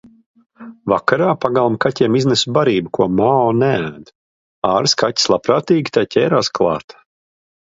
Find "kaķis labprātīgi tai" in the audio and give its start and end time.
5.03-6.07